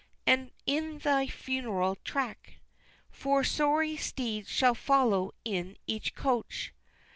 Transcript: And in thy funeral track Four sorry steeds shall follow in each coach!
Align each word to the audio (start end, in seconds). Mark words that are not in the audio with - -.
And 0.25 0.49
in 0.65 0.97
thy 0.97 1.27
funeral 1.27 1.95
track 1.97 2.55
Four 3.11 3.43
sorry 3.43 3.95
steeds 3.97 4.49
shall 4.49 4.73
follow 4.73 5.31
in 5.45 5.77
each 5.85 6.15
coach! 6.15 6.73